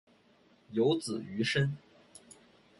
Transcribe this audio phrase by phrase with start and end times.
[0.71, 1.77] 有子俞深。